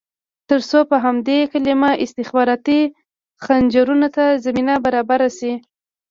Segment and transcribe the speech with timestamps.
[0.49, 2.81] ترڅو په همدې کلمه استخباراتي
[3.43, 5.53] خنجرونو ته زمینه برابره شي.